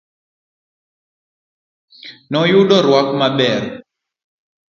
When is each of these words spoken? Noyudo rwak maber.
Noyudo 2.31 2.77
rwak 2.85 3.07
maber. 3.19 3.61